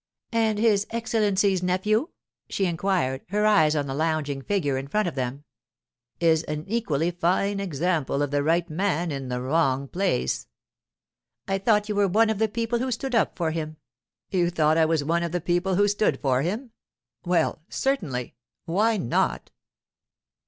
'And 0.31 0.57
his 0.57 0.87
Excellency's 0.89 1.61
nephew?' 1.61 2.09
she 2.49 2.65
inquired, 2.65 3.21
her 3.29 3.45
eyes 3.45 3.75
on 3.75 3.85
the 3.85 3.93
lounging 3.93 4.41
figure 4.41 4.75
in 4.75 4.87
front 4.87 5.07
of 5.07 5.13
them. 5.13 5.43
'Is 6.19 6.41
an 6.45 6.65
equally 6.67 7.11
fine 7.11 7.59
example 7.59 8.23
of 8.23 8.31
the 8.31 8.41
right 8.41 8.67
man 8.67 9.11
in 9.11 9.29
the 9.29 9.39
wrong 9.39 9.87
place.' 9.87 10.47
'I 11.47 11.59
thought 11.59 11.87
you 11.87 11.93
were 11.93 12.07
one 12.07 12.31
of 12.31 12.39
the 12.39 12.47
people 12.49 12.79
who 12.79 12.89
stood 12.91 13.13
up 13.13 13.37
for 13.37 13.51
him.' 13.51 13.77
'You 14.31 14.49
thought 14.49 14.75
I 14.75 14.85
was 14.85 15.03
one 15.03 15.21
of 15.21 15.33
the 15.33 15.39
people 15.39 15.75
who 15.75 15.87
stood 15.87 16.15
up 16.15 16.21
for 16.21 16.41
him? 16.41 16.71
Well, 17.23 17.61
certainly, 17.69 18.33
why 18.65 18.97
not? 18.97 19.51